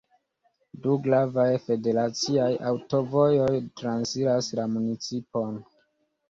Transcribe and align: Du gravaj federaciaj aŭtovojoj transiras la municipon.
Du 0.85 0.93
gravaj 1.07 1.43
federaciaj 1.65 2.47
aŭtovojoj 2.71 3.53
transiras 3.83 4.49
la 4.63 4.67
municipon. 4.73 5.55